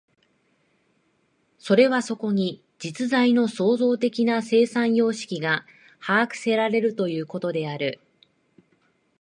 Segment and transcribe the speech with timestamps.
[1.59, 5.67] それはそこに実在の創造的な生産様式が
[6.03, 7.99] 把握せられるということである。